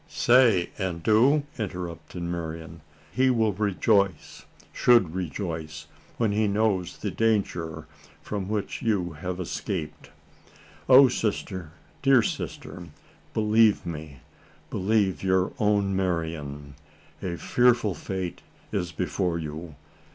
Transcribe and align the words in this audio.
"Say 0.07 0.71
and 0.79 1.03
do?" 1.03 1.43
interrupted 1.59 2.23
Marian. 2.23 2.81
"He 3.11 3.29
will 3.29 3.53
rejoice 3.53 4.45
should 4.73 5.13
rejoice 5.13 5.85
when 6.17 6.31
he 6.31 6.47
knows 6.47 6.97
the 6.97 7.11
danger 7.11 7.85
from 8.23 8.47
which 8.49 8.81
you 8.81 9.11
have 9.11 9.39
escaped. 9.39 10.09
O 10.89 11.07
sister! 11.07 11.73
dear 12.01 12.23
sister! 12.23 12.87
believe 13.35 13.85
me 13.85 14.21
believe 14.71 15.21
your 15.21 15.53
own 15.59 15.95
Marian! 15.95 16.73
A 17.21 17.37
fearful 17.37 17.93
fate 17.93 18.41
is 18.71 18.91
before 18.91 19.37
you. 19.37 19.75